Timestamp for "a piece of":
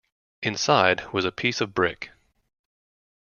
1.25-1.75